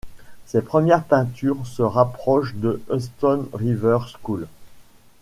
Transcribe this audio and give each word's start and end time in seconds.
Ses 0.47 0.63
premières 0.63 1.03
peintures 1.03 1.63
se 1.67 1.83
rapprochent 1.83 2.55
de 2.55 2.81
Hudson 2.91 3.47
River 3.53 3.99
School. 4.19 4.47